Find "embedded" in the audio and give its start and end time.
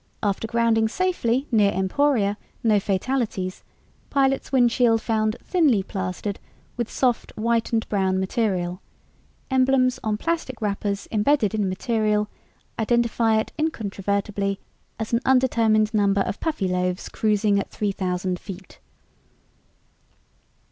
11.11-11.53